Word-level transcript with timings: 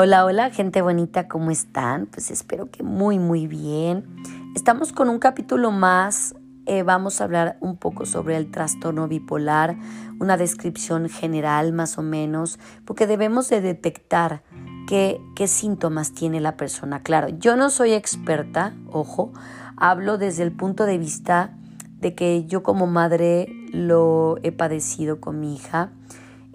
Hola, 0.00 0.24
hola, 0.24 0.50
gente 0.50 0.80
bonita, 0.80 1.26
¿cómo 1.26 1.50
están? 1.50 2.06
Pues 2.06 2.30
espero 2.30 2.70
que 2.70 2.84
muy, 2.84 3.18
muy 3.18 3.48
bien. 3.48 4.06
Estamos 4.54 4.92
con 4.92 5.08
un 5.08 5.18
capítulo 5.18 5.72
más. 5.72 6.36
Eh, 6.66 6.84
vamos 6.84 7.20
a 7.20 7.24
hablar 7.24 7.58
un 7.60 7.76
poco 7.76 8.06
sobre 8.06 8.36
el 8.36 8.52
trastorno 8.52 9.08
bipolar, 9.08 9.76
una 10.20 10.36
descripción 10.36 11.08
general 11.08 11.72
más 11.72 11.98
o 11.98 12.02
menos, 12.02 12.60
porque 12.84 13.08
debemos 13.08 13.48
de 13.48 13.60
detectar 13.60 14.44
qué, 14.86 15.20
qué 15.34 15.48
síntomas 15.48 16.12
tiene 16.12 16.40
la 16.40 16.56
persona. 16.56 17.02
Claro, 17.02 17.30
yo 17.30 17.56
no 17.56 17.68
soy 17.68 17.92
experta, 17.92 18.76
ojo, 18.92 19.32
hablo 19.76 20.16
desde 20.16 20.44
el 20.44 20.52
punto 20.52 20.86
de 20.86 20.98
vista 20.98 21.58
de 21.98 22.14
que 22.14 22.44
yo 22.44 22.62
como 22.62 22.86
madre 22.86 23.48
lo 23.72 24.36
he 24.44 24.52
padecido 24.52 25.20
con 25.20 25.40
mi 25.40 25.56
hija 25.56 25.90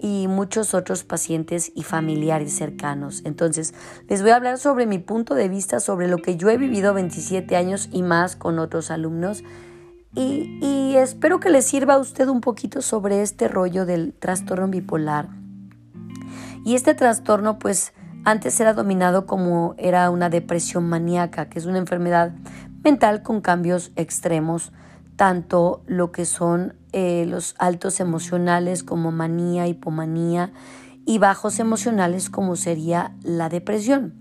y 0.03 0.27
muchos 0.27 0.73
otros 0.73 1.05
pacientes 1.05 1.71
y 1.73 1.83
familiares 1.83 2.53
cercanos. 2.53 3.21
Entonces, 3.23 3.73
les 4.09 4.21
voy 4.21 4.31
a 4.31 4.35
hablar 4.35 4.57
sobre 4.57 4.85
mi 4.85 4.99
punto 4.99 5.33
de 5.33 5.47
vista, 5.47 5.79
sobre 5.79 6.09
lo 6.09 6.17
que 6.17 6.35
yo 6.35 6.49
he 6.49 6.57
vivido 6.57 6.93
27 6.93 7.55
años 7.55 7.87
y 7.89 8.03
más 8.03 8.35
con 8.35 8.59
otros 8.59 8.91
alumnos. 8.91 9.45
Y, 10.13 10.95
espero 10.97 11.39
que 11.39 11.49
les 11.49 11.65
sirva 11.65 11.93
a 11.93 11.99
usted 11.99 12.27
un 12.27 12.41
poquito 12.41 12.81
sobre 12.81 13.21
este 13.21 13.47
rollo 13.47 13.85
del 13.85 14.13
trastorno 14.13 14.67
bipolar. 14.67 15.29
Y 16.65 16.75
este 16.75 16.93
trastorno, 16.95 17.57
pues, 17.57 17.93
antes 18.25 18.59
era 18.59 18.73
dominado 18.73 19.25
como 19.25 19.73
era 19.77 20.09
una 20.09 20.29
depresión 20.29 20.83
maníaca, 20.83 21.47
que 21.47 21.59
es 21.59 21.65
una 21.65 21.77
enfermedad 21.77 22.33
mental 22.83 23.23
con 23.23 23.39
cambios 23.39 23.93
extremos, 23.95 24.73
tanto 25.15 25.83
lo 25.87 26.11
que 26.11 26.25
son 26.25 26.75
eh, 26.91 27.25
los 27.27 27.55
altos 27.59 27.99
emocionales 27.99 28.83
como 28.83 29.11
manía, 29.11 29.67
hipomanía 29.67 30.51
y 31.05 31.17
bajos 31.17 31.59
emocionales 31.59 32.29
como 32.29 32.55
sería 32.55 33.15
la 33.23 33.49
depresión. 33.49 34.13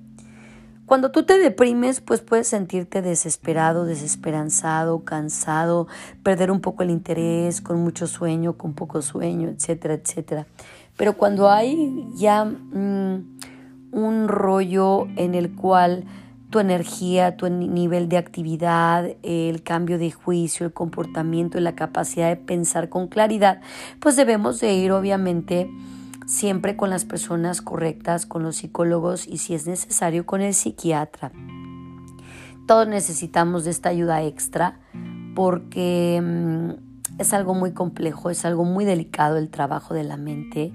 Cuando 0.86 1.10
tú 1.10 1.22
te 1.22 1.38
deprimes, 1.38 2.00
pues 2.00 2.20
puedes 2.20 2.48
sentirte 2.48 3.00
desesperado, 3.00 3.86
desesperanzado, 3.86 5.04
cansado, 5.04 5.86
perder 6.22 6.50
un 6.50 6.60
poco 6.60 6.82
el 6.82 6.90
interés, 6.90 7.60
con 7.60 7.80
mucho 7.82 8.06
sueño, 8.06 8.58
con 8.58 8.74
poco 8.74 9.00
sueño, 9.00 9.48
etcétera, 9.48 9.94
etcétera. 9.94 10.46
Pero 10.96 11.16
cuando 11.16 11.50
hay 11.50 12.08
ya 12.14 12.44
mm, 12.44 13.38
un 13.92 14.28
rollo 14.28 15.06
en 15.16 15.34
el 15.34 15.54
cual 15.54 16.04
tu 16.53 16.61
energía, 16.61 17.36
tu 17.36 17.48
nivel 17.48 18.08
de 18.08 18.19
actividad, 18.19 19.08
el 19.22 19.64
cambio 19.64 19.98
de 19.98 20.12
juicio, 20.12 20.67
el 20.67 20.72
comportamiento 20.72 21.58
y 21.58 21.62
la 21.62 21.75
capacidad 21.75 22.28
de 22.28 22.36
pensar 22.36 22.91
con 22.91 23.08
claridad, 23.08 23.61
pues 23.98 24.14
debemos 24.14 24.61
de 24.61 24.75
ir 24.75 24.92
obviamente 24.92 25.69
siempre 26.27 26.77
con 26.77 26.91
las 26.91 27.05
personas 27.05 27.62
correctas, 27.62 28.27
con 28.27 28.42
los 28.42 28.56
psicólogos 28.56 29.27
y 29.27 29.39
si 29.39 29.55
es 29.55 29.67
necesario 29.67 30.27
con 30.27 30.42
el 30.42 30.55
psiquiatra. 30.55 31.33
Todos 32.69 32.86
necesitamos 32.86 33.64
de 33.64 33.70
esta 33.70 33.89
ayuda 33.89 34.23
extra 34.23 34.78
porque 35.34 36.20
mm, 36.23 37.19
es 37.19 37.33
algo 37.33 37.55
muy 37.55 37.73
complejo, 37.73 38.28
es 38.28 38.45
algo 38.45 38.64
muy 38.64 38.84
delicado 38.84 39.39
el 39.39 39.48
trabajo 39.48 39.95
de 39.95 40.05
la 40.05 40.19
mente 40.19 40.70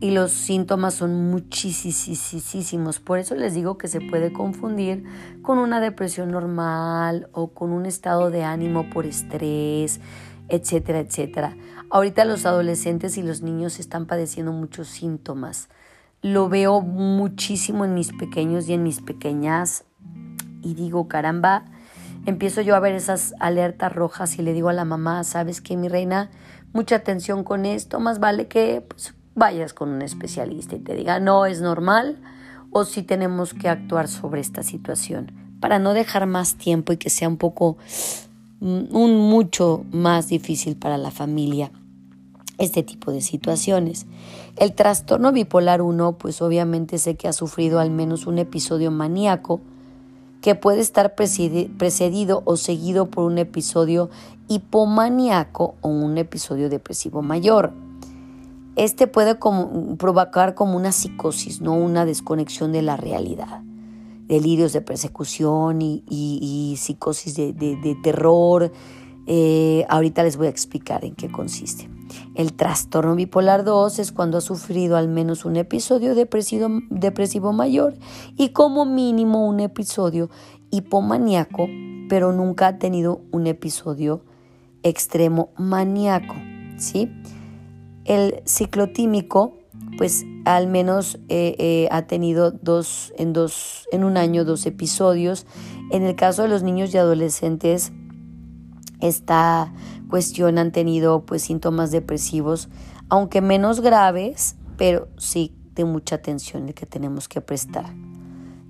y 0.00 0.12
los 0.12 0.30
síntomas 0.30 0.94
son 0.94 1.30
muchísimos. 1.30 3.00
Por 3.00 3.18
eso 3.18 3.34
les 3.34 3.54
digo 3.54 3.78
que 3.78 3.88
se 3.88 4.00
puede 4.00 4.32
confundir 4.32 5.04
con 5.42 5.58
una 5.58 5.80
depresión 5.80 6.30
normal 6.30 7.28
o 7.32 7.52
con 7.52 7.72
un 7.72 7.84
estado 7.86 8.30
de 8.30 8.44
ánimo 8.44 8.88
por 8.90 9.06
estrés, 9.06 10.00
etcétera, 10.48 11.00
etcétera. 11.00 11.56
Ahorita 11.90 12.24
los 12.24 12.46
adolescentes 12.46 13.18
y 13.18 13.22
los 13.22 13.42
niños 13.42 13.80
están 13.80 14.06
padeciendo 14.06 14.52
muchos 14.52 14.88
síntomas. 14.88 15.68
Lo 16.22 16.48
veo 16.48 16.80
muchísimo 16.80 17.84
en 17.84 17.94
mis 17.94 18.12
pequeños 18.12 18.68
y 18.68 18.74
en 18.74 18.82
mis 18.82 19.00
pequeñas 19.00 19.84
y 20.62 20.74
digo, 20.74 21.08
caramba, 21.08 21.64
empiezo 22.26 22.60
yo 22.60 22.76
a 22.76 22.80
ver 22.80 22.94
esas 22.94 23.34
alertas 23.40 23.92
rojas 23.92 24.38
y 24.38 24.42
le 24.42 24.52
digo 24.52 24.68
a 24.68 24.72
la 24.72 24.84
mamá, 24.84 25.24
¿sabes 25.24 25.60
qué, 25.60 25.76
mi 25.76 25.88
reina? 25.88 26.30
Mucha 26.72 26.96
atención 26.96 27.44
con 27.44 27.64
esto, 27.64 28.00
más 28.00 28.18
vale 28.18 28.48
que 28.48 28.84
pues, 28.86 29.14
vayas 29.38 29.72
con 29.72 29.88
un 29.90 30.02
especialista 30.02 30.76
y 30.76 30.80
te 30.80 30.94
diga 30.94 31.20
no 31.20 31.46
es 31.46 31.60
normal 31.60 32.18
o 32.70 32.84
si 32.84 33.02
tenemos 33.02 33.54
que 33.54 33.68
actuar 33.68 34.08
sobre 34.08 34.40
esta 34.40 34.62
situación 34.62 35.32
para 35.60 35.78
no 35.78 35.94
dejar 35.94 36.26
más 36.26 36.56
tiempo 36.56 36.92
y 36.92 36.96
que 36.96 37.10
sea 37.10 37.28
un 37.28 37.36
poco 37.36 37.76
mm, 38.60 38.94
un 38.94 39.16
mucho 39.16 39.84
más 39.90 40.28
difícil 40.28 40.76
para 40.76 40.98
la 40.98 41.10
familia 41.10 41.70
este 42.58 42.82
tipo 42.82 43.12
de 43.12 43.20
situaciones. 43.20 44.06
El 44.56 44.74
trastorno 44.74 45.32
bipolar 45.32 45.80
1, 45.80 46.18
pues 46.18 46.42
obviamente 46.42 46.98
sé 46.98 47.14
que 47.14 47.28
ha 47.28 47.32
sufrido 47.32 47.78
al 47.78 47.90
menos 47.90 48.26
un 48.26 48.38
episodio 48.38 48.90
maníaco 48.90 49.60
que 50.42 50.54
puede 50.54 50.80
estar 50.80 51.14
precedido 51.14 52.42
o 52.44 52.56
seguido 52.56 53.06
por 53.06 53.24
un 53.24 53.38
episodio 53.38 54.10
hipomaníaco 54.48 55.76
o 55.80 55.88
un 55.88 56.18
episodio 56.18 56.68
depresivo 56.68 57.22
mayor. 57.22 57.72
Este 58.78 59.08
puede 59.08 59.34
provocar 59.98 60.54
como 60.54 60.76
una 60.76 60.92
psicosis, 60.92 61.60
no 61.60 61.74
una 61.74 62.04
desconexión 62.04 62.70
de 62.70 62.82
la 62.82 62.96
realidad. 62.96 63.60
Delirios 64.28 64.72
de 64.72 64.80
persecución 64.82 65.82
y, 65.82 66.76
psicosis 66.78 67.34
de, 67.34 67.98
terror. 68.04 68.70
Eh, 69.26 69.84
ahorita 69.88 70.22
les 70.22 70.36
voy 70.36 70.46
a 70.46 70.50
explicar 70.50 71.04
en 71.04 71.16
qué 71.16 71.28
consiste. 71.28 71.90
El 72.36 72.52
trastorno 72.52 73.16
bipolar 73.16 73.64
2 73.64 73.98
es 73.98 74.12
cuando 74.12 74.38
ha 74.38 74.40
sufrido 74.40 74.96
al 74.96 75.08
menos 75.08 75.44
un 75.44 75.56
episodio 75.56 76.14
depresivo, 76.14 76.68
depresivo 76.88 77.52
mayor 77.52 77.94
y 78.36 78.50
como 78.50 78.84
mínimo 78.84 79.44
un 79.48 79.58
episodio 79.58 80.30
hipomaníaco, 80.70 81.66
pero 82.08 82.32
nunca 82.32 82.68
ha 82.68 82.78
tenido 82.78 83.22
un 83.32 83.48
episodio 83.48 84.22
extremo 84.84 85.50
maníaco. 85.56 86.36
¿sí? 86.78 87.10
El 88.08 88.42
ciclotímico, 88.46 89.58
pues 89.98 90.24
al 90.46 90.66
menos 90.66 91.18
eh, 91.28 91.54
eh, 91.58 91.88
ha 91.90 92.06
tenido 92.06 92.50
dos 92.50 93.12
en, 93.18 93.34
dos, 93.34 93.86
en 93.92 94.02
un 94.02 94.16
año 94.16 94.46
dos 94.46 94.64
episodios. 94.64 95.46
En 95.90 96.04
el 96.04 96.16
caso 96.16 96.42
de 96.42 96.48
los 96.48 96.62
niños 96.62 96.94
y 96.94 96.96
adolescentes, 96.96 97.92
esta 99.02 99.74
cuestión 100.08 100.56
han 100.56 100.72
tenido 100.72 101.26
pues 101.26 101.42
síntomas 101.42 101.90
depresivos, 101.90 102.70
aunque 103.10 103.42
menos 103.42 103.80
graves, 103.80 104.56
pero 104.78 105.08
sí 105.18 105.54
de 105.74 105.84
mucha 105.84 106.16
atención 106.16 106.64
de 106.64 106.72
que 106.72 106.86
tenemos 106.86 107.28
que 107.28 107.42
prestar. 107.42 107.92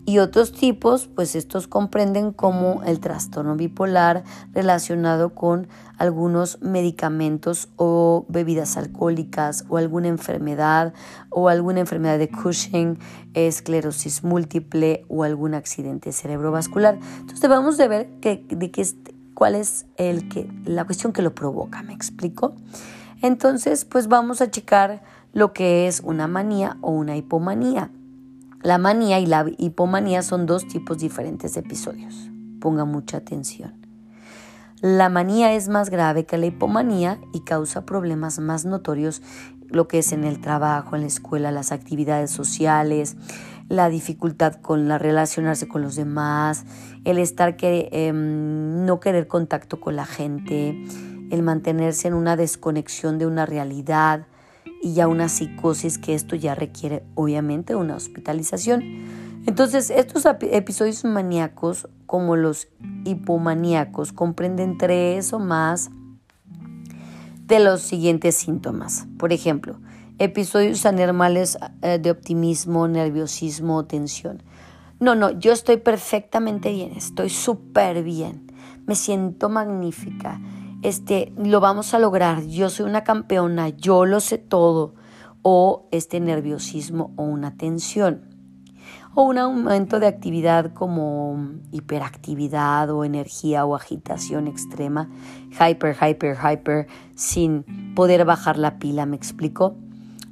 Y 0.08 0.20
otros 0.20 0.52
tipos, 0.52 1.06
pues 1.06 1.34
estos 1.34 1.69
comprenden 1.69 2.32
como 2.32 2.82
el 2.82 2.98
trastorno 2.98 3.56
bipolar 3.56 4.24
relacionado 4.54 5.34
con 5.34 5.69
algunos 5.98 6.62
medicamentos 6.62 7.69
o 7.76 8.24
bebidas 8.30 8.78
alcohólicas 8.78 9.66
o 9.69 9.76
alguna 9.76 10.08
enfermedad 10.08 10.94
o 11.28 11.50
alguna 11.50 11.80
enfermedad 11.80 12.19
de 12.19 12.30
Cushing, 12.30 12.98
esclerosis 13.34 14.24
múltiple 14.24 15.04
o 15.08 15.24
algún 15.24 15.52
accidente 15.52 16.10
cerebrovascular. 16.12 16.94
Entonces 16.94 17.42
debemos 17.42 17.76
de 17.76 17.88
ver 17.88 18.10
cuál 19.34 19.56
es 19.56 19.84
el 19.98 20.30
que, 20.30 20.50
la 20.64 20.86
cuestión 20.86 21.12
que 21.12 21.20
lo 21.20 21.34
provoca, 21.34 21.82
¿me 21.82 21.92
explico? 21.92 22.54
Entonces, 23.20 23.84
pues 23.84 24.08
vamos 24.08 24.40
a 24.40 24.50
checar 24.50 25.02
lo 25.34 25.52
que 25.52 25.86
es 25.86 26.00
una 26.02 26.26
manía 26.28 26.78
o 26.80 26.92
una 26.92 27.14
hipomanía. 27.14 27.90
La 28.62 28.78
manía 28.78 29.20
y 29.20 29.26
la 29.26 29.46
hipomanía 29.56 30.22
son 30.22 30.46
dos 30.46 30.66
tipos 30.66 30.98
diferentes 30.98 31.54
de 31.54 31.60
episodios. 31.60 32.28
Ponga 32.60 32.84
mucha 32.84 33.19
atención. 33.19 33.74
La 34.80 35.08
manía 35.08 35.54
es 35.54 35.69
más 35.69 35.91
grave 35.91 36.24
que 36.24 36.38
la 36.38 36.46
hipomanía 36.46 37.20
y 37.32 37.41
causa 37.41 37.84
problemas 37.84 38.41
más 38.41 38.64
notorios, 38.64 39.22
lo 39.69 39.87
que 39.87 39.99
es 39.99 40.12
en 40.12 40.25
el 40.25 40.40
trabajo, 40.40 40.96
en 40.96 41.02
la 41.02 41.08
escuela, 41.08 41.52
las 41.52 41.72
actividades 41.72 42.31
sociales, 42.32 43.16
la 43.69 43.88
dificultad 43.88 44.55
con 44.55 44.88
la 44.88 44.99
relacionarse 44.99 45.69
con 45.69 45.82
los 45.82 45.94
demás, 45.94 46.64
el 47.05 47.19
estar 47.19 47.56
que 47.56 47.88
em, 47.93 48.84
no 48.87 48.99
querer 48.99 49.28
contacto 49.28 49.78
con 49.81 49.94
la 49.94 50.06
gente, 50.06 50.81
el 51.31 51.43
mantenerse 51.43 52.08
en 52.08 52.14
una 52.14 52.37
desconexión 52.37 53.19
de 53.19 53.26
una 53.26 53.46
realidad, 53.46 54.26
y 54.82 54.94
ya 54.94 55.08
una 55.08 55.28
psicosis 55.28 55.98
que 55.98 56.14
esto 56.14 56.36
ya 56.36 56.54
requiere 56.54 57.02
obviamente 57.14 57.75
una 57.75 57.96
hospitalización. 57.96 58.82
Entonces, 59.46 59.90
estos 59.90 60.25
episodios 60.26 61.04
maníacos 61.04 61.88
como 62.06 62.36
los 62.36 62.69
hipomaníacos 63.04 64.12
comprenden 64.12 64.78
tres 64.78 65.32
o 65.32 65.38
más 65.38 65.90
de 67.46 67.60
los 67.60 67.80
siguientes 67.80 68.34
síntomas. 68.34 69.06
Por 69.19 69.32
ejemplo, 69.32 69.78
episodios 70.19 70.84
anormales 70.84 71.58
eh, 71.82 71.98
de 71.98 72.10
optimismo, 72.10 72.88
nerviosismo, 72.88 73.86
tensión. 73.86 74.42
No, 75.00 75.14
no, 75.14 75.31
yo 75.31 75.52
estoy 75.52 75.78
perfectamente 75.78 76.72
bien, 76.72 76.92
estoy 76.92 77.31
súper 77.31 78.02
bien, 78.02 78.52
me 78.86 78.96
siento 78.96 79.48
magnífica 79.48 80.40
este, 80.82 81.32
lo 81.36 81.60
vamos 81.60 81.92
a 81.94 81.98
lograr, 81.98 82.46
yo 82.46 82.70
soy 82.70 82.86
una 82.86 83.04
campeona, 83.04 83.69
yo 83.69 84.04
lo 84.04 84.20
sé 84.20 84.38
todo, 84.38 84.94
o 85.42 85.88
este 85.92 86.20
nerviosismo 86.20 87.12
o 87.16 87.25
una 87.25 87.56
tensión. 87.56 88.25
o 89.14 89.22
un 89.22 89.38
aumento 89.38 89.98
de 89.98 90.06
actividad 90.06 90.72
como 90.75 91.36
hiperactividad 91.72 92.90
o 92.90 93.04
energía 93.04 93.64
o 93.64 93.75
agitación 93.75 94.46
extrema, 94.46 95.10
hyper, 95.50 95.96
hyper, 95.96 96.36
hyper, 96.36 96.86
sin 97.16 97.64
poder 97.96 98.24
bajar 98.24 98.58
la 98.58 98.78
pila, 98.78 99.06
¿me 99.06 99.16
explico? 99.16 99.76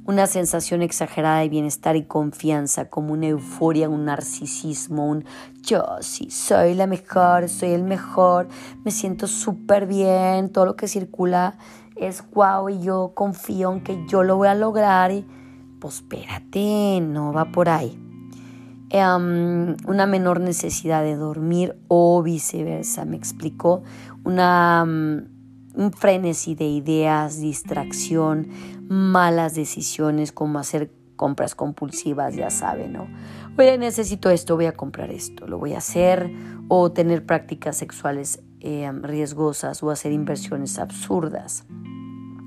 Una 0.07 0.25
sensación 0.25 0.81
exagerada 0.83 1.39
de 1.39 1.49
bienestar 1.49 1.97
y 1.97 2.05
confianza, 2.05 2.89
como 2.89 3.11
una 3.11 3.27
euforia, 3.27 3.89
un 3.89 4.05
narcisismo, 4.05 5.05
un 5.05 5.25
yo 5.61 5.83
sí 5.99 6.31
soy 6.31 6.75
la 6.75 6.87
mejor, 6.87 7.49
soy 7.49 7.71
el 7.71 7.83
mejor, 7.83 8.47
me 8.85 8.91
siento 8.91 9.27
súper 9.27 9.85
bien, 9.85 10.49
todo 10.49 10.65
lo 10.65 10.77
que 10.77 10.87
circula 10.87 11.57
es 11.97 12.23
guau 12.31 12.69
y 12.69 12.79
yo 12.79 13.11
confío 13.15 13.73
en 13.73 13.83
que 13.83 14.05
yo 14.07 14.23
lo 14.23 14.37
voy 14.37 14.47
a 14.47 14.55
lograr 14.55 15.11
y 15.11 15.25
pues 15.81 15.95
espérate, 15.95 17.01
no 17.01 17.33
va 17.33 17.51
por 17.51 17.67
ahí. 17.67 17.99
Em, 18.89 19.75
una 19.85 20.05
menor 20.05 20.39
necesidad 20.39 21.03
de 21.03 21.17
dormir 21.17 21.75
o 21.89 22.23
viceversa, 22.23 23.03
me 23.03 23.17
explicó. 23.17 23.83
Una, 24.23 24.85
mm, 24.85 25.36
un 25.77 25.93
frenesí 25.93 26.55
de 26.55 26.65
ideas, 26.65 27.39
distracción, 27.39 28.49
malas 28.89 29.53
decisiones 29.53 30.31
como 30.31 30.59
hacer 30.59 30.91
compras 31.15 31.55
compulsivas, 31.55 32.35
ya 32.35 32.49
saben, 32.49 32.93
¿no? 32.93 33.07
Oye, 33.57 33.77
necesito 33.77 34.29
esto, 34.29 34.55
voy 34.55 34.65
a 34.65 34.73
comprar 34.73 35.11
esto, 35.11 35.47
lo 35.47 35.57
voy 35.57 35.73
a 35.73 35.77
hacer, 35.77 36.31
o 36.67 36.91
tener 36.91 37.25
prácticas 37.25 37.77
sexuales 37.77 38.41
em, 38.59 39.03
riesgosas 39.03 39.81
o 39.83 39.91
hacer 39.91 40.11
inversiones 40.11 40.79
absurdas. 40.79 41.65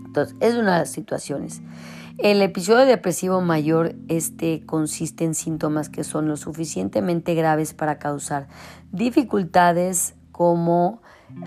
Entonces, 0.07 0.37
es 0.41 0.55
una 0.55 0.75
de 0.75 0.79
las 0.81 0.91
situaciones. 0.91 1.63
El 2.19 2.43
episodio 2.43 2.85
depresivo 2.85 3.41
mayor 3.41 3.95
este 4.09 4.67
consiste 4.67 5.25
en 5.25 5.35
síntomas 5.35 5.89
que 5.89 6.05
son 6.05 6.29
lo 6.29 6.37
suficientemente 6.37 7.35
graves 7.35 7.75
para 7.75 7.99
causar 7.99 8.49
dificultades 8.93 10.15
como 10.33 11.01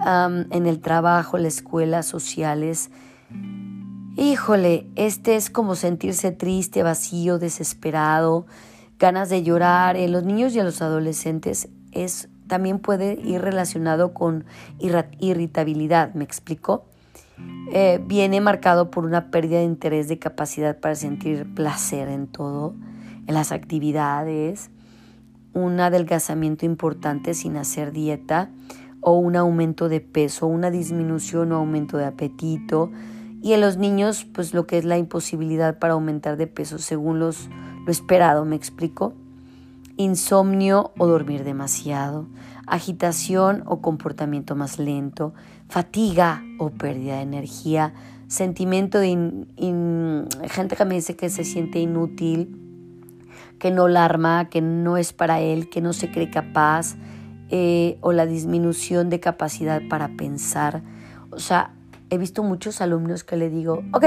en 0.06 0.65
el 0.65 0.80
trabajo, 0.80 1.38
la 1.38 1.47
escuela, 1.47 2.03
sociales. 2.03 2.89
Híjole, 4.15 4.88
este 4.95 5.35
es 5.35 5.50
como 5.50 5.75
sentirse 5.75 6.31
triste, 6.31 6.83
vacío, 6.83 7.39
desesperado, 7.39 8.45
ganas 9.00 9.30
de 9.30 9.44
llorar. 9.44 9.95
En 9.97 10.12
los 10.12 10.24
niños 10.24 10.53
y 10.56 10.59
en 10.59 10.65
los 10.65 10.81
adolescentes 10.81 11.69
es 11.91 12.30
también 12.47 12.80
puede 12.80 13.19
ir 13.24 13.41
relacionado 13.41 14.13
con 14.13 14.45
irritabilidad, 14.80 16.13
¿me 16.13 16.24
explico? 16.24 16.85
Eh, 17.71 18.00
viene 18.06 18.41
marcado 18.41 18.91
por 18.91 19.06
una 19.06 19.31
pérdida 19.31 19.57
de 19.57 19.63
interés 19.63 20.07
de 20.07 20.19
capacidad 20.19 20.80
para 20.80 20.94
sentir 20.95 21.51
placer 21.56 22.09
en 22.09 22.27
todo, 22.27 22.75
en 23.25 23.33
las 23.33 23.51
actividades, 23.51 24.69
un 25.53 25.80
adelgazamiento 25.80 26.65
importante 26.65 27.33
sin 27.33 27.57
hacer 27.57 27.91
dieta 27.91 28.50
o 29.03 29.13
un 29.13 29.35
aumento 29.35 29.89
de 29.89 30.01
peso, 30.01 30.47
una 30.47 30.71
disminución 30.71 31.51
o 31.51 31.57
aumento 31.57 31.97
de 31.97 32.05
apetito. 32.05 32.91
Y 33.41 33.53
en 33.53 33.61
los 33.61 33.77
niños, 33.77 34.25
pues 34.25 34.53
lo 34.53 34.65
que 34.65 34.77
es 34.77 34.85
la 34.85 34.97
imposibilidad 34.97 35.77
para 35.77 35.94
aumentar 35.94 36.38
de 36.38 36.47
peso 36.47 36.79
según 36.79 37.19
los, 37.19 37.50
lo 37.85 37.91
esperado, 37.91 38.45
¿me 38.45 38.55
explico? 38.55 39.13
Insomnio 39.97 40.91
o 40.97 41.07
dormir 41.07 41.44
demasiado, 41.44 42.27
agitación 42.65 43.63
o 43.65 43.81
comportamiento 43.81 44.55
más 44.55 44.79
lento, 44.79 45.33
fatiga 45.67 46.41
o 46.57 46.69
pérdida 46.69 47.17
de 47.17 47.23
energía, 47.23 47.94
sentimiento 48.27 48.99
de 48.99 50.25
gente 50.49 50.75
que 50.75 50.85
me 50.85 50.95
dice 50.95 51.15
que 51.15 51.29
se 51.29 51.44
siente 51.44 51.79
inútil, 51.79 52.59
que 53.59 53.71
no 53.71 53.88
la 53.88 54.06
arma, 54.06 54.49
que 54.49 54.61
no 54.61 54.97
es 54.97 55.13
para 55.13 55.41
él, 55.41 55.69
que 55.69 55.81
no 55.81 55.94
se 55.94 56.11
cree 56.11 56.29
capaz, 56.29 56.95
eh, 57.55 58.00
o 58.01 58.13
la 58.13 58.25
disminución 58.25 59.11
de 59.11 59.19
capacidad 59.19 59.79
para 59.88 60.07
pensar. 60.17 60.81
O 61.29 61.38
sea, 61.38 61.75
he 62.09 62.17
visto 62.17 62.41
muchos 62.41 62.81
alumnos 62.81 63.23
que 63.23 63.38
le 63.38 63.51
digo, 63.51 63.83
ok, 63.94 64.05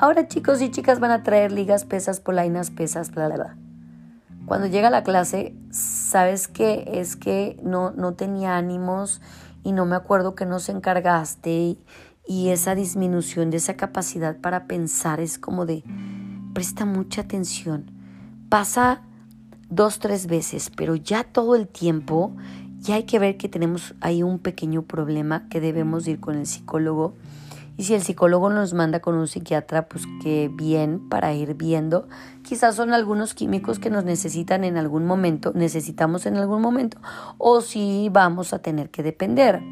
ahora 0.00 0.26
chicos 0.26 0.60
y 0.60 0.68
chicas 0.72 0.98
van 0.98 1.12
a 1.12 1.22
traer 1.22 1.52
ligas, 1.52 1.84
pesas, 1.84 2.18
polainas, 2.18 2.72
pesas, 2.72 3.12
bla, 3.12 3.28
bla, 3.28 3.36
bla. 3.36 3.56
Cuando 4.46 4.66
llega 4.66 4.90
la 4.90 5.04
clase, 5.04 5.54
sabes 5.70 6.48
que 6.48 6.90
es 6.94 7.14
que 7.14 7.56
no, 7.62 7.92
no 7.92 8.14
tenía 8.14 8.56
ánimos 8.56 9.22
y 9.62 9.70
no 9.70 9.86
me 9.86 9.94
acuerdo 9.94 10.34
que 10.34 10.44
nos 10.44 10.68
encargaste 10.68 11.78
y, 12.26 12.48
esa 12.48 12.74
disminución 12.74 13.50
de 13.50 13.58
esa 13.58 13.74
capacidad 13.74 14.40
para 14.40 14.66
pensar 14.66 15.20
es 15.20 15.38
como 15.38 15.66
de 15.66 15.84
presta 16.52 16.84
mucha 16.84 17.20
atención. 17.20 17.92
Pasa 18.48 19.02
dos, 19.70 19.98
tres 19.98 20.26
veces, 20.26 20.70
pero 20.76 20.96
ya 20.96 21.24
todo 21.24 21.54
el 21.54 21.68
tiempo 21.68 22.32
ya 22.80 22.96
hay 22.96 23.04
que 23.04 23.18
ver 23.18 23.36
que 23.36 23.48
tenemos 23.48 23.94
ahí 24.00 24.22
un 24.22 24.38
pequeño 24.38 24.82
problema 24.82 25.48
que 25.48 25.60
debemos 25.60 26.06
ir 26.08 26.18
con 26.18 26.36
el 26.36 26.46
psicólogo. 26.46 27.14
Y 27.76 27.84
si 27.84 27.94
el 27.94 28.02
psicólogo 28.02 28.50
nos 28.50 28.74
manda 28.74 29.00
con 29.00 29.14
un 29.14 29.26
psiquiatra, 29.26 29.88
pues 29.88 30.04
que 30.22 30.50
bien 30.52 31.08
para 31.08 31.32
ir 31.32 31.54
viendo. 31.54 32.08
Quizás 32.42 32.74
son 32.74 32.92
algunos 32.92 33.32
químicos 33.32 33.78
que 33.78 33.88
nos 33.88 34.04
necesitan 34.04 34.64
en 34.64 34.76
algún 34.76 35.06
momento, 35.06 35.52
necesitamos 35.54 36.26
en 36.26 36.36
algún 36.36 36.60
momento, 36.60 36.98
o 37.38 37.62
si 37.62 38.10
vamos 38.10 38.52
a 38.52 38.58
tener 38.58 38.90
que 38.90 39.02
depender. 39.02 39.62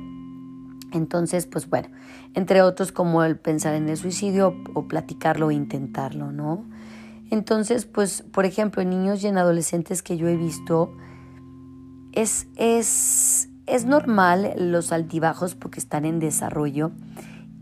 Entonces, 0.92 1.46
pues 1.46 1.68
bueno, 1.68 1.88
entre 2.34 2.62
otros 2.62 2.92
como 2.92 3.22
el 3.24 3.38
pensar 3.38 3.74
en 3.74 3.88
el 3.88 3.96
suicidio 3.96 4.54
o 4.74 4.88
platicarlo 4.88 5.48
o 5.48 5.50
intentarlo, 5.50 6.32
¿no? 6.32 6.64
Entonces, 7.30 7.84
pues, 7.84 8.22
por 8.22 8.44
ejemplo, 8.44 8.82
en 8.82 8.90
niños 8.90 9.22
y 9.22 9.26
en 9.26 9.38
adolescentes 9.38 10.02
que 10.02 10.16
yo 10.16 10.28
he 10.28 10.36
visto, 10.36 10.92
es, 12.12 12.48
es, 12.56 13.48
es 13.66 13.84
normal 13.84 14.54
los 14.56 14.92
altibajos 14.92 15.54
porque 15.54 15.80
están 15.80 16.04
en 16.04 16.20
desarrollo 16.20 16.90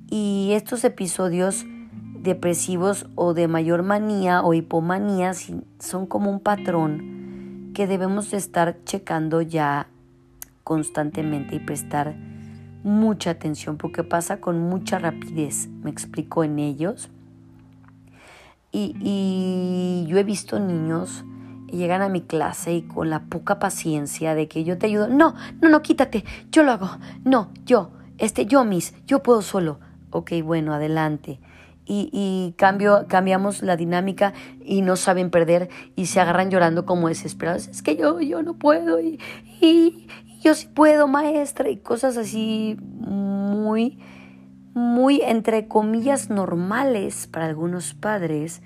y 0.08 0.50
estos 0.52 0.84
episodios 0.84 1.66
depresivos 2.22 3.06
o 3.14 3.34
de 3.34 3.48
mayor 3.48 3.82
manía 3.82 4.42
o 4.42 4.54
hipomanía 4.54 5.32
son 5.78 6.06
como 6.06 6.30
un 6.30 6.40
patrón 6.40 7.72
que 7.74 7.86
debemos 7.86 8.32
estar 8.32 8.78
checando 8.84 9.42
ya 9.42 9.88
constantemente 10.64 11.56
y 11.56 11.60
prestar 11.60 12.16
mucha 12.82 13.30
atención 13.30 13.76
porque 13.76 14.04
pasa 14.04 14.40
con 14.40 14.58
mucha 14.60 14.98
rapidez, 14.98 15.68
me 15.82 15.90
explico 15.90 16.44
en 16.44 16.58
ellos. 16.58 17.10
Y, 18.72 20.04
yo 20.08 20.18
he 20.18 20.24
visto 20.24 20.58
niños 20.58 21.24
llegan 21.72 22.02
a 22.02 22.08
mi 22.08 22.20
clase 22.20 22.74
y 22.74 22.82
con 22.82 23.10
la 23.10 23.24
poca 23.24 23.58
paciencia 23.58 24.34
de 24.34 24.48
que 24.48 24.64
yo 24.64 24.78
te 24.78 24.86
ayudo, 24.86 25.08
no, 25.08 25.34
no, 25.60 25.68
no, 25.68 25.82
quítate, 25.82 26.24
yo 26.52 26.62
lo 26.62 26.72
hago, 26.72 26.90
no, 27.24 27.50
yo, 27.64 27.90
este, 28.18 28.46
yo, 28.46 28.64
mis, 28.64 28.94
yo 29.06 29.22
puedo 29.22 29.42
solo. 29.42 29.80
Ok, 30.10 30.32
bueno, 30.42 30.72
adelante. 30.72 31.40
Y, 31.84 32.08
y 32.12 32.54
cambio, 32.56 33.06
cambiamos 33.08 33.62
la 33.62 33.76
dinámica 33.76 34.32
y 34.64 34.82
no 34.82 34.96
saben 34.96 35.30
perder 35.30 35.68
y 35.94 36.06
se 36.06 36.20
agarran 36.20 36.50
llorando 36.50 36.86
como 36.86 37.08
desesperados. 37.08 37.68
Es 37.68 37.82
que 37.82 37.96
yo, 37.96 38.20
yo 38.20 38.42
no 38.42 38.54
puedo 38.54 39.00
y, 39.00 39.20
y, 39.60 40.06
yo 40.42 40.54
sí 40.54 40.68
puedo, 40.72 41.08
maestra, 41.08 41.68
y 41.68 41.76
cosas 41.76 42.16
así 42.16 42.76
muy, 42.80 43.98
muy, 44.76 45.22
entre 45.22 45.68
comillas, 45.68 46.28
normales 46.28 47.26
para 47.28 47.46
algunos 47.46 47.94
padres, 47.94 48.60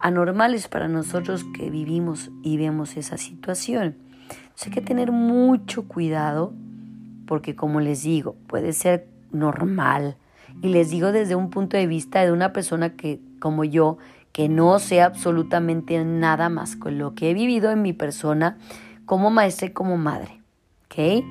anormales 0.00 0.66
para 0.66 0.88
nosotros 0.88 1.44
que 1.56 1.70
vivimos 1.70 2.32
y 2.42 2.56
vemos 2.56 2.96
esa 2.96 3.16
situación. 3.16 3.96
hay 4.66 4.72
que 4.72 4.80
tener 4.80 5.12
mucho 5.12 5.86
cuidado 5.86 6.52
porque, 7.28 7.54
como 7.54 7.80
les 7.80 8.02
digo, 8.02 8.34
puede 8.48 8.72
ser 8.72 9.06
normal. 9.30 10.16
Y 10.62 10.70
les 10.70 10.90
digo 10.90 11.12
desde 11.12 11.36
un 11.36 11.48
punto 11.48 11.76
de 11.76 11.86
vista 11.86 12.24
de 12.24 12.32
una 12.32 12.52
persona 12.52 12.96
que, 12.96 13.20
como 13.38 13.62
yo, 13.62 13.98
que 14.32 14.48
no 14.48 14.80
sé 14.80 15.00
absolutamente 15.00 16.04
nada 16.04 16.48
más 16.48 16.74
con 16.74 16.98
lo 16.98 17.14
que 17.14 17.30
he 17.30 17.34
vivido 17.34 17.70
en 17.70 17.82
mi 17.82 17.92
persona 17.92 18.58
como 19.06 19.30
maestra 19.30 19.68
y 19.68 19.70
como 19.70 19.96
madre. 19.96 20.40
¿Ok? 20.86 21.24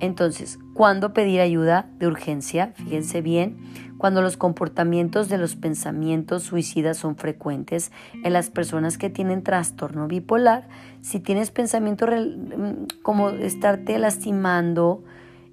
Entonces, 0.00 0.58
¿cuándo 0.80 1.12
pedir 1.12 1.42
ayuda 1.42 1.90
de 1.98 2.06
urgencia? 2.06 2.72
Fíjense 2.74 3.20
bien, 3.20 3.58
cuando 3.98 4.22
los 4.22 4.38
comportamientos 4.38 5.28
de 5.28 5.36
los 5.36 5.54
pensamientos 5.54 6.44
suicidas 6.44 6.96
son 6.96 7.16
frecuentes 7.16 7.92
en 8.24 8.32
las 8.32 8.48
personas 8.48 8.96
que 8.96 9.10
tienen 9.10 9.42
trastorno 9.42 10.08
bipolar, 10.08 10.68
si 11.02 11.20
tienes 11.20 11.50
pensamiento 11.50 12.06
mm, 12.06 13.02
como 13.02 13.28
estarte 13.28 13.98
lastimando, 13.98 15.04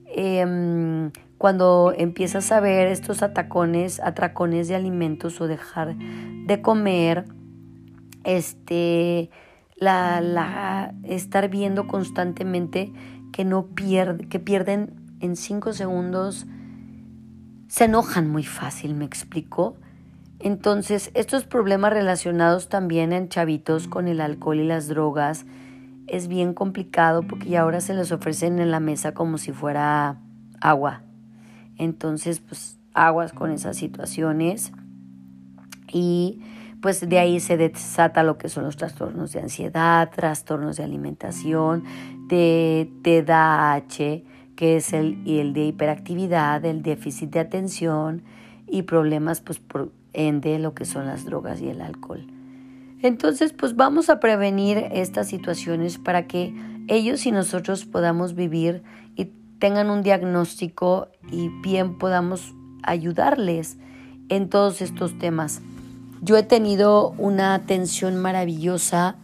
em, 0.05 1.11
cuando 1.37 1.93
empiezas 1.97 2.49
a 2.53 2.61
ver 2.61 2.87
estos 2.87 3.21
atacones, 3.21 3.99
atracones 3.99 4.69
de 4.69 4.75
alimentos 4.75 5.41
o 5.41 5.47
dejar 5.47 5.97
de 5.97 6.61
comer, 6.61 7.25
este, 8.23 9.29
la, 9.75 10.21
la, 10.21 10.95
estar 11.03 11.49
viendo 11.49 11.85
constantemente 11.85 12.93
que 13.33 13.43
no 13.43 13.67
pierde, 13.75 14.29
que 14.29 14.39
pierden 14.39 15.05
en 15.19 15.35
cinco 15.35 15.73
segundos, 15.73 16.45
se 17.67 17.85
enojan 17.85 18.29
muy 18.29 18.43
fácil, 18.43 18.93
me 18.95 19.05
explico. 19.05 19.75
Entonces, 20.39 21.11
estos 21.13 21.45
problemas 21.45 21.91
relacionados 21.93 22.69
también 22.69 23.11
en 23.13 23.29
chavitos 23.29 23.87
con 23.87 24.07
el 24.07 24.21
alcohol 24.21 24.59
y 24.59 24.67
las 24.67 24.87
drogas, 24.87 25.45
es 26.07 26.27
bien 26.27 26.53
complicado 26.53 27.23
porque 27.23 27.49
ya 27.49 27.61
ahora 27.61 27.81
se 27.81 27.93
les 27.93 28.11
ofrecen 28.11 28.59
en 28.59 28.71
la 28.71 28.79
mesa 28.79 29.13
como 29.13 29.37
si 29.37 29.51
fuera 29.51 30.21
agua. 30.61 31.01
Entonces, 31.77 32.39
pues 32.39 32.77
aguas 32.93 33.33
con 33.33 33.51
esas 33.51 33.77
situaciones 33.77 34.71
y 35.91 36.41
pues 36.81 37.07
de 37.07 37.19
ahí 37.19 37.39
se 37.39 37.57
desata 37.57 38.23
lo 38.23 38.37
que 38.37 38.49
son 38.49 38.63
los 38.63 38.77
trastornos 38.77 39.33
de 39.33 39.41
ansiedad, 39.41 40.09
trastornos 40.09 40.77
de 40.77 40.83
alimentación, 40.83 41.83
de 42.27 42.91
TDAH, 43.03 44.23
que 44.57 44.75
es 44.75 44.91
el, 44.91 45.21
el 45.25 45.53
de 45.53 45.67
hiperactividad, 45.67 46.65
el 46.65 46.81
déficit 46.81 47.29
de 47.29 47.39
atención 47.39 48.23
y 48.67 48.81
problemas 48.81 49.39
pues 49.39 49.59
por 49.59 49.91
ende 50.11 50.59
lo 50.59 50.73
que 50.73 50.83
son 50.83 51.05
las 51.05 51.23
drogas 51.23 51.61
y 51.61 51.69
el 51.69 51.79
alcohol. 51.79 52.27
Entonces 53.01 53.53
pues 53.53 53.75
vamos 53.75 54.09
a 54.09 54.19
prevenir 54.19 54.79
estas 54.91 55.29
situaciones 55.29 55.99
para 55.99 56.27
que 56.27 56.53
ellos 56.87 57.25
y 57.27 57.31
nosotros 57.31 57.85
podamos 57.85 58.33
vivir 58.33 58.81
y 59.15 59.31
tengan 59.59 59.91
un 59.91 60.01
diagnóstico 60.01 61.09
y 61.31 61.49
bien 61.61 61.99
podamos 61.99 62.55
ayudarles 62.81 63.77
en 64.29 64.49
todos 64.49 64.81
estos 64.81 65.17
temas. 65.19 65.61
Yo 66.21 66.35
he 66.35 66.43
tenido 66.43 67.11
una 67.19 67.53
atención 67.53 68.17
maravillosa 68.17 69.17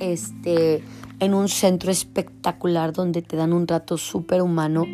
este, 0.00 0.82
en 1.18 1.34
un 1.34 1.48
centro 1.48 1.90
espectacular 1.90 2.92
donde 2.92 3.22
te 3.22 3.36
dan 3.36 3.52
un 3.52 3.66
rato 3.66 3.96
súper 3.96 4.42
humano, 4.42 4.84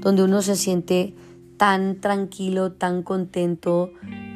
donde 0.00 0.22
uno 0.22 0.42
se 0.42 0.56
siente 0.56 1.14
tan 1.56 2.00
tranquilo, 2.00 2.72
tan 2.72 3.02
contento, 3.02 3.90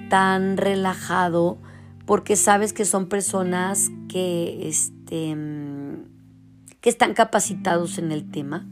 tan 0.08 0.56
relajado, 0.56 1.58
porque 2.06 2.36
sabes 2.36 2.72
que 2.72 2.84
son 2.84 3.08
personas 3.08 3.90
que, 4.08 4.68
este, 4.68 5.36
que 6.80 6.90
están 6.90 7.14
capacitados 7.14 7.98
en 7.98 8.12
el 8.12 8.30
tema. 8.30 8.66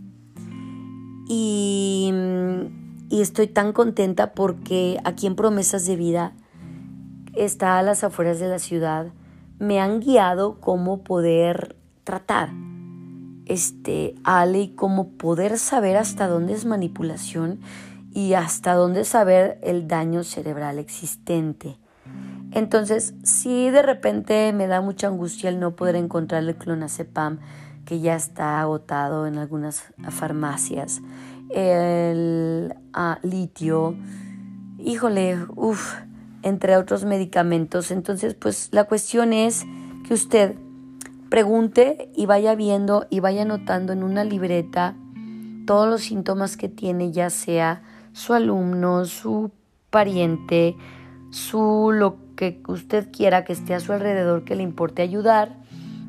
Y, 1.28 2.12
y 3.08 3.20
estoy 3.20 3.46
tan 3.46 3.72
contenta 3.72 4.34
porque 4.34 4.98
aquí 5.04 5.26
en 5.26 5.34
Promesas 5.34 5.86
de 5.86 5.96
Vida 5.96 6.34
está 7.34 7.78
a 7.78 7.82
las 7.82 8.04
afueras 8.04 8.38
de 8.38 8.48
la 8.48 8.58
ciudad, 8.58 9.12
me 9.58 9.80
han 9.80 10.00
guiado 10.00 10.60
cómo 10.60 11.02
poder 11.02 11.76
tratar 12.04 12.50
este 13.46 14.14
Ale 14.24 14.60
y 14.60 14.68
cómo 14.74 15.10
poder 15.10 15.58
saber 15.58 15.96
hasta 15.96 16.28
dónde 16.28 16.54
es 16.54 16.64
manipulación 16.64 17.60
y 18.12 18.34
hasta 18.34 18.74
dónde 18.74 19.04
saber 19.04 19.58
el 19.62 19.88
daño 19.88 20.22
cerebral 20.24 20.78
existente. 20.78 21.78
Entonces, 22.52 23.14
si 23.22 23.70
de 23.70 23.82
repente 23.82 24.52
me 24.52 24.66
da 24.66 24.80
mucha 24.82 25.06
angustia 25.06 25.48
el 25.48 25.58
no 25.58 25.74
poder 25.74 25.96
encontrar 25.96 26.42
el 26.42 26.54
clonazepam, 26.54 27.38
que 27.86 28.00
ya 28.00 28.14
está 28.14 28.60
agotado 28.60 29.26
en 29.26 29.38
algunas 29.38 29.84
farmacias, 30.10 31.00
el 31.50 32.74
ah, 32.92 33.18
litio, 33.22 33.96
híjole, 34.78 35.38
uff, 35.56 35.94
entre 36.42 36.76
otros 36.76 37.04
medicamentos. 37.04 37.90
Entonces, 37.90 38.34
pues 38.34 38.68
la 38.72 38.84
cuestión 38.84 39.32
es 39.32 39.64
que 40.06 40.14
usted 40.14 40.56
pregunte 41.32 42.10
y 42.14 42.26
vaya 42.26 42.54
viendo 42.54 43.06
y 43.08 43.20
vaya 43.20 43.40
anotando 43.40 43.94
en 43.94 44.02
una 44.02 44.22
libreta 44.22 44.94
todos 45.64 45.88
los 45.88 46.02
síntomas 46.02 46.58
que 46.58 46.68
tiene, 46.68 47.10
ya 47.10 47.30
sea 47.30 47.82
su 48.12 48.34
alumno, 48.34 49.06
su 49.06 49.50
pariente, 49.88 50.76
su 51.30 51.90
lo 51.90 52.18
que 52.36 52.60
usted 52.68 53.10
quiera 53.10 53.46
que 53.46 53.54
esté 53.54 53.72
a 53.72 53.80
su 53.80 53.94
alrededor 53.94 54.44
que 54.44 54.56
le 54.56 54.62
importe 54.62 55.00
ayudar 55.00 55.56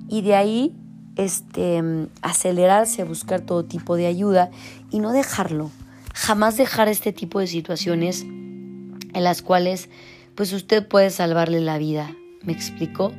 y 0.09 0.23
de 0.23 0.35
ahí 0.35 0.75
este 1.15 1.81
acelerarse 2.21 3.03
a 3.03 3.05
buscar 3.05 3.39
todo 3.39 3.63
tipo 3.63 3.95
de 3.95 4.07
ayuda 4.07 4.51
y 4.91 4.99
no 4.99 5.13
dejarlo. 5.13 5.71
Jamás 6.13 6.57
dejar 6.57 6.89
este 6.89 7.13
tipo 7.13 7.39
de 7.39 7.47
situaciones 7.47 8.23
en 8.23 9.23
las 9.23 9.41
cuales 9.41 9.89
pues 10.35 10.51
usted 10.51 10.85
puede 10.85 11.11
salvarle 11.11 11.61
la 11.61 11.77
vida. 11.77 12.11
¿Me 12.43 12.51
explico? 12.51 13.13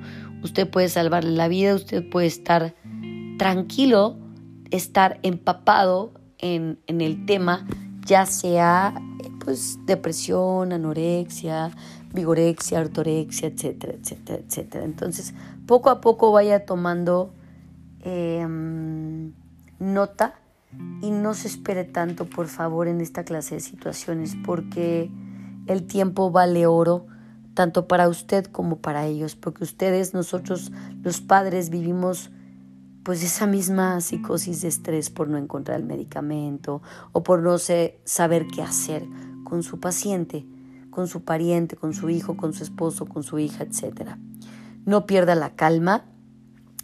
Usted 0.45 0.71
puede 0.71 0.89
salvarle 0.89 1.31
la 1.31 1.49
vida, 1.49 1.75
usted 1.75 2.09
puede 2.09 2.29
estar 2.29 2.75
tranquilo, 3.39 4.17
estar 4.71 5.19
empapado 5.23 6.13
en, 6.39 6.79
en 6.87 7.01
el 7.01 7.27
tema, 7.27 7.67
ya 8.07 8.27
sea 8.27 8.95
pues 9.45 9.79
depresión, 9.87 10.73
anorexia, 10.73 11.71
vigorexia, 12.13 12.81
ortorexia, 12.81 13.49
etcétera, 13.49 13.95
etcétera, 13.95 14.39
etcétera. 14.47 14.85
Entonces, 14.85 15.35
poco 15.67 15.91
a 15.91 16.01
poco 16.01 16.33
vaya 16.33 16.65
tomando 16.65 17.35
em, 18.03 19.33
nota 19.79 20.35
y 21.03 21.11
no 21.11 21.35
se 21.35 21.49
espere 21.49 21.85
tanto, 21.85 22.27
por 22.27 22.49
favor, 22.49 22.89
en 22.89 23.01
esta 23.01 23.25
clase 23.25 23.57
de 23.57 23.61
situaciones, 23.61 24.37
porque 24.45 25.11
el 25.67 25.87
tiempo 25.87 26.31
vale 26.31 26.67
oro, 26.67 27.07
tanto 27.55 27.87
para 27.89 28.09
usted 28.09 28.47
como 28.47 28.79
para 28.79 29.07
ellos, 29.07 29.37
porque 29.37 29.65
ustedes, 29.65 30.13
nosotros 30.13 30.73
los 31.03 31.21
padres, 31.21 31.71
vivimos 31.71 32.31
pues 33.05 33.23
esa 33.23 33.47
misma 33.47 34.01
psicosis 34.01 34.63
de 34.63 34.69
estrés 34.69 35.11
por 35.11 35.29
no 35.29 35.37
encontrar 35.37 35.79
el 35.79 35.87
medicamento 35.87 36.83
o 37.13 37.23
por 37.23 37.43
no 37.43 37.59
saber 37.59 38.47
qué 38.47 38.63
hacer 38.63 39.07
con 39.45 39.63
su 39.63 39.79
paciente, 39.79 40.47
con 40.91 41.07
su 41.07 41.23
pariente, 41.23 41.77
con 41.77 41.93
su 41.93 42.09
hijo, 42.09 42.37
con 42.37 42.55
su 42.55 42.65
esposo, 42.65 43.07
con 43.07 43.23
su 43.23 43.39
hija, 43.39 43.65
etc. 43.65 44.17
No 44.87 45.07
pierda 45.07 45.35
la 45.35 45.55
calma 45.55 46.07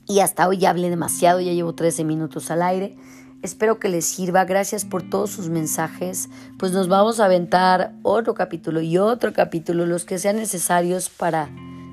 y 0.06 0.20
hasta 0.20 0.46
hoy 0.46 0.58
ya 0.58 0.70
hablé 0.70 0.90
demasiado, 0.90 1.40
ya 1.40 1.52
llevo 1.52 1.74
13 1.74 2.04
minutos 2.04 2.50
al 2.50 2.62
aire. 2.62 2.96
Espero 3.42 3.78
que 3.78 3.88
les 3.88 4.04
sirva. 4.04 4.44
Gracias 4.44 4.84
por 4.84 5.08
todos 5.08 5.30
sus 5.30 5.48
mensajes. 5.48 6.28
Pues 6.58 6.72
nos 6.72 6.88
vamos 6.88 7.20
a 7.20 7.24
aventar 7.24 7.94
otro 8.02 8.34
capítulo 8.34 8.82
y 8.82 8.98
otro 8.98 9.32
capítulo, 9.32 9.86
los 9.86 10.04
que 10.04 10.18
sean 10.18 10.36
necesarios 10.36 11.08
para, 11.08 11.48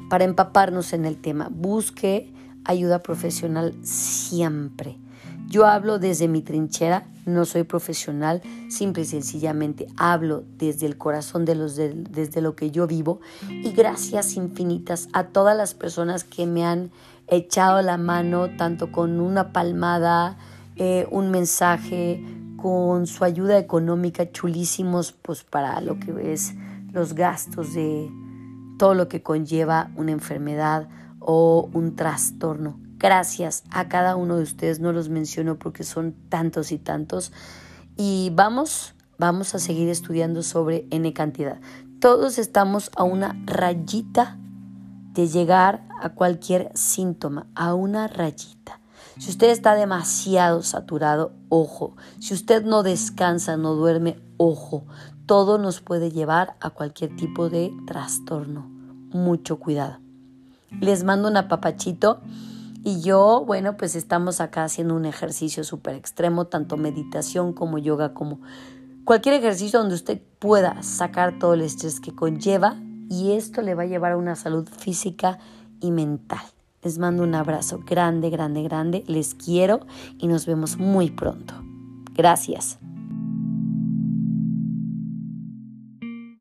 para 0.09 0.25
empaparnos 0.25 0.91
en 0.91 1.05
el 1.05 1.15
tema. 1.15 1.47
Busque 1.49 2.33
ayuda 2.65 2.99
profesional 2.99 3.73
siempre. 3.81 4.97
Yo 5.47 5.65
hablo 5.65 5.97
desde 5.97 6.27
mi 6.27 6.41
trinchera, 6.41 7.05
no 7.25 7.45
soy 7.45 7.63
profesional, 7.63 8.41
simple 8.67 9.03
y 9.03 9.05
sencillamente 9.05 9.87
hablo 9.95 10.43
desde 10.57 10.85
el 10.85 10.97
corazón 10.97 11.45
de 11.45 11.55
los 11.55 11.77
desde 11.77 12.41
lo 12.41 12.57
que 12.57 12.69
yo 12.69 12.85
vivo 12.85 13.21
y 13.49 13.71
gracias 13.71 14.35
infinitas 14.35 15.07
a 15.13 15.27
todas 15.27 15.55
las 15.55 15.73
personas 15.73 16.25
que 16.25 16.45
me 16.45 16.65
han 16.65 16.91
echado 17.27 17.81
la 17.81 17.97
mano 17.97 18.57
tanto 18.57 18.91
con 18.91 19.21
una 19.21 19.53
palmada, 19.53 20.37
eh, 20.77 21.07
un 21.11 21.31
mensaje 21.31 22.23
con 22.57 23.07
su 23.07 23.23
ayuda 23.23 23.57
económica 23.57 24.31
chulísimos 24.31 25.11
pues 25.11 25.43
para 25.43 25.79
lo 25.81 25.99
que 25.99 26.33
es 26.33 26.53
los 26.91 27.13
gastos 27.13 27.73
de 27.73 28.11
todo 28.77 28.93
lo 28.93 29.07
que 29.07 29.21
conlleva 29.21 29.91
una 29.95 30.11
enfermedad 30.11 30.87
o 31.19 31.69
un 31.73 31.95
trastorno. 31.95 32.79
Gracias 32.97 33.63
a 33.69 33.87
cada 33.87 34.15
uno 34.15 34.37
de 34.37 34.43
ustedes, 34.43 34.79
no 34.79 34.91
los 34.91 35.09
menciono 35.09 35.59
porque 35.59 35.83
son 35.83 36.15
tantos 36.29 36.71
y 36.71 36.79
tantos. 36.79 37.31
Y 37.95 38.31
vamos, 38.33 38.95
vamos 39.19 39.53
a 39.53 39.59
seguir 39.59 39.89
estudiando 39.89 40.41
sobre 40.41 40.87
N 40.89 41.13
cantidad. 41.13 41.59
Todos 41.99 42.37
estamos 42.37 42.91
a 42.95 43.03
una 43.03 43.35
rayita 43.45 44.37
de 45.13 45.27
llegar 45.27 45.87
a 46.01 46.09
cualquier 46.09 46.71
síntoma, 46.75 47.47
a 47.55 47.73
una 47.73 48.07
rayita. 48.07 48.76
Si 49.19 49.31
usted 49.31 49.49
está 49.49 49.73
demasiado 49.73 50.61
saturado, 50.61 51.31
ojo. 51.49 51.95
Si 52.19 52.33
usted 52.33 52.63
no 52.63 52.83
descansa, 52.83 53.57
no 53.57 53.73
duerme, 53.73 54.19
ojo. 54.37 54.85
Todo 55.25 55.57
nos 55.57 55.81
puede 55.81 56.11
llevar 56.11 56.55
a 56.59 56.69
cualquier 56.69 57.15
tipo 57.15 57.49
de 57.49 57.73
trastorno. 57.87 58.69
Mucho 59.11 59.57
cuidado. 59.57 59.99
Les 60.81 61.03
mando 61.03 61.29
un 61.29 61.37
apapachito 61.37 62.21
y 62.83 63.01
yo, 63.01 63.43
bueno, 63.45 63.75
pues 63.75 63.95
estamos 63.95 64.39
acá 64.39 64.63
haciendo 64.63 64.95
un 64.95 65.05
ejercicio 65.05 65.63
súper 65.63 65.95
extremo, 65.95 66.45
tanto 66.45 66.77
meditación 66.77 67.53
como 67.53 67.79
yoga, 67.79 68.13
como 68.13 68.39
cualquier 69.03 69.35
ejercicio 69.35 69.79
donde 69.79 69.95
usted 69.95 70.21
pueda 70.39 70.83
sacar 70.83 71.39
todo 71.39 71.55
el 71.55 71.61
estrés 71.61 71.99
que 71.99 72.13
conlleva 72.13 72.75
y 73.09 73.31
esto 73.31 73.61
le 73.61 73.73
va 73.73 73.83
a 73.83 73.87
llevar 73.87 74.11
a 74.11 74.17
una 74.17 74.35
salud 74.35 74.67
física 74.69 75.39
y 75.81 75.91
mental. 75.91 76.41
Les 76.83 76.97
mando 76.97 77.23
un 77.23 77.35
abrazo 77.35 77.79
grande, 77.85 78.29
grande, 78.29 78.63
grande. 78.63 79.03
Les 79.07 79.33
quiero 79.33 79.81
y 80.17 80.27
nos 80.27 80.45
vemos 80.45 80.77
muy 80.77 81.09
pronto. 81.09 81.53
Gracias. 82.13 82.79